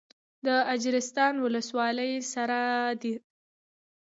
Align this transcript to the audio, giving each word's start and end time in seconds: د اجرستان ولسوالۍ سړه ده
د 0.45 0.47
اجرستان 0.73 1.33
ولسوالۍ 1.45 2.13
سړه 2.33 2.63
ده 3.01 3.13